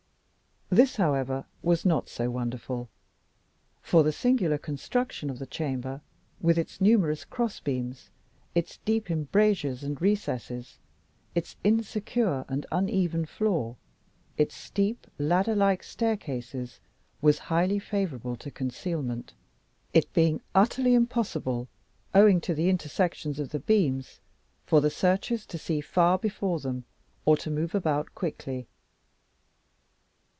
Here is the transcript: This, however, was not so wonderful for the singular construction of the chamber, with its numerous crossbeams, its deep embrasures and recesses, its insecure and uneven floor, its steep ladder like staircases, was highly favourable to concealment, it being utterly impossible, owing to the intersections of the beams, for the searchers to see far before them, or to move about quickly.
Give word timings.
This, 0.73 0.95
however, 0.95 1.43
was 1.61 1.83
not 1.85 2.07
so 2.07 2.31
wonderful 2.31 2.87
for 3.81 4.03
the 4.03 4.13
singular 4.13 4.57
construction 4.57 5.29
of 5.29 5.37
the 5.37 5.45
chamber, 5.45 5.99
with 6.39 6.57
its 6.57 6.79
numerous 6.79 7.25
crossbeams, 7.25 8.09
its 8.55 8.77
deep 8.85 9.11
embrasures 9.11 9.83
and 9.83 10.01
recesses, 10.01 10.77
its 11.35 11.57
insecure 11.65 12.45
and 12.47 12.65
uneven 12.71 13.25
floor, 13.25 13.75
its 14.37 14.55
steep 14.55 15.05
ladder 15.19 15.55
like 15.57 15.83
staircases, 15.83 16.79
was 17.21 17.37
highly 17.51 17.77
favourable 17.77 18.37
to 18.37 18.49
concealment, 18.49 19.33
it 19.93 20.13
being 20.13 20.39
utterly 20.55 20.93
impossible, 20.95 21.67
owing 22.15 22.39
to 22.39 22.53
the 22.53 22.69
intersections 22.69 23.41
of 23.41 23.49
the 23.49 23.59
beams, 23.59 24.21
for 24.65 24.79
the 24.79 24.89
searchers 24.89 25.45
to 25.47 25.57
see 25.57 25.81
far 25.81 26.17
before 26.17 26.61
them, 26.61 26.85
or 27.25 27.35
to 27.35 27.51
move 27.51 27.75
about 27.75 28.15
quickly. 28.15 28.69